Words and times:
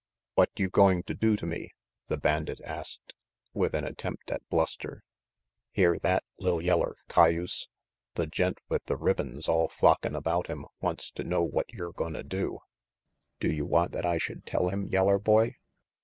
"What 0.33 0.49
you 0.57 0.67
going 0.67 1.03
to 1.03 1.13
do 1.13 1.35
to 1.35 1.45
me?" 1.45 1.75
the 2.07 2.17
bandit 2.17 2.59
asked, 2.65 3.13
with 3.53 3.75
an 3.75 3.85
attempt 3.85 4.31
at 4.31 4.41
bluster. 4.49 5.03
"Hear 5.73 5.99
that, 5.99 6.23
li'l 6.39 6.59
yeller 6.59 6.95
cay 7.07 7.35
use? 7.35 7.67
The 8.15 8.25
gent 8.25 8.57
with 8.67 8.83
the 8.85 8.97
ribbons 8.97 9.47
all 9.47 9.67
flockin' 9.67 10.15
about 10.15 10.47
him 10.47 10.65
wants 10.81 11.11
to 11.11 11.23
know 11.23 11.43
what 11.43 11.71
yer 11.71 11.91
gonna 11.91 12.23
do. 12.23 12.61
Do 13.39 13.51
you 13.51 13.67
want 13.67 13.91
that 13.91 14.07
I 14.07 14.17
should 14.17 14.47
tell 14.47 14.69
him, 14.69 14.87
yeller 14.87 15.19
boy? 15.19 15.57